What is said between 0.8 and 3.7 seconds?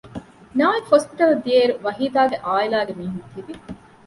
ހޮސްޕިޓަލަށް ދިޔައިރު ވަހީދާގެ އާއިލާގެ މީހުން ތިވި